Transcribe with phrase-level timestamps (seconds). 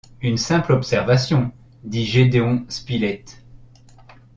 [0.23, 1.51] Une simple observation,
[1.83, 3.43] dit Gédéon Spilett.